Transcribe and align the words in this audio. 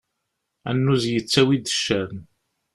Annuz 0.69 1.03
yettawi-d 1.11 1.65
ccan. 1.75 2.13